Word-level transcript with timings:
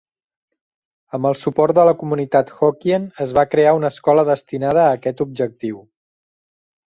Amb 1.17 1.27
el 1.29 1.35
suport 1.41 1.75
de 1.79 1.83
la 1.89 1.93
comunitat 1.99 2.49
Hokkien, 2.55 3.05
es 3.27 3.35
va 3.39 3.45
crear 3.51 3.75
una 3.81 3.93
escola 3.95 4.23
destinada 4.31 4.87
a 4.87 4.97
aquest 5.01 5.21
objectiu. 5.27 5.77